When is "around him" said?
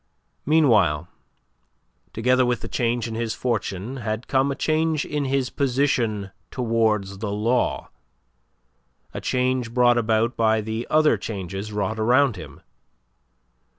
11.99-12.63